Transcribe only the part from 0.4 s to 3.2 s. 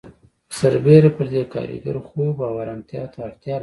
سربېره پر دې کارګر خوب او آرامتیا ته